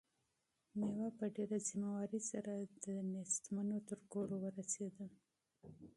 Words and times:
مېوه 0.77 1.09
په 1.17 1.25
ډېرې 1.35 1.59
مینې 1.81 2.19
سره 2.29 2.51
د 2.61 2.63
غریبانو 2.83 3.77
تر 3.89 3.99
کوره 4.11 4.37
ورسېده. 4.39 5.05